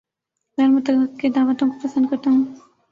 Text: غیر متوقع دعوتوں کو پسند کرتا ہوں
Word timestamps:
غیر 0.57 0.69
متوقع 0.69 1.27
دعوتوں 1.35 1.67
کو 1.69 1.75
پسند 1.83 2.05
کرتا 2.09 2.29
ہوں 2.29 2.43